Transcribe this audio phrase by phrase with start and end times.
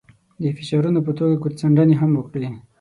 [0.41, 2.49] د فشارونو په توګه ګوتڅنډنې هم کړي.